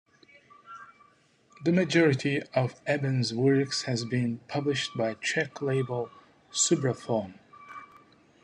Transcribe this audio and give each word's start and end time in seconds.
The 1.63 1.71
majority 1.71 2.41
of 2.55 2.81
Eben's 2.87 3.35
works 3.35 3.83
has 3.83 4.03
been 4.03 4.39
published 4.47 4.97
by 4.97 5.13
Czech 5.21 5.61
label 5.61 6.09
Supraphon. 6.51 7.35